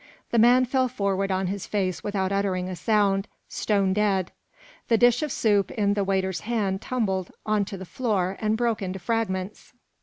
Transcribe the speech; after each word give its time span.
The 0.31 0.39
man 0.39 0.65
fell 0.65 0.87
forward 0.87 1.29
on 1.29 1.45
his 1.45 1.67
face 1.67 2.03
without 2.03 2.31
uttering 2.31 2.67
a 2.67 2.75
sound, 2.75 3.27
stone 3.47 3.93
dead; 3.93 4.31
the 4.87 4.97
dish 4.97 5.21
of 5.21 5.31
soup 5.31 5.69
in 5.69 5.93
the 5.93 6.03
waiter's 6.03 6.39
hand 6.39 6.81
tumbled 6.81 7.29
onto 7.45 7.77
the 7.77 7.85
floor 7.85 8.35
and 8.41 8.57
broke 8.57 8.81
into 8.81 8.97
fragments. 8.97 9.73